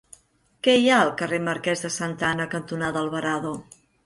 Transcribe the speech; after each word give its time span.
Què 0.67 0.73
hi 0.77 0.87
ha 0.93 1.01
al 1.01 1.11
carrer 1.19 1.39
Marquès 1.49 1.85
de 1.87 1.93
Santa 1.97 2.27
Ana 2.31 2.49
cantonada 2.55 3.05
Alvarado? 3.05 3.55